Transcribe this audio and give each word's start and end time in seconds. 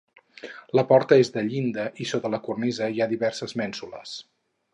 La 0.77 0.83
porta 0.91 1.19
és 1.23 1.29
de 1.35 1.43
llinda 1.49 1.85
i 2.05 2.07
sota 2.13 2.33
la 2.37 2.41
cornisa 2.49 2.89
hi 2.97 3.05
ha 3.07 3.11
diverses 3.13 3.55
mènsules. 3.63 4.17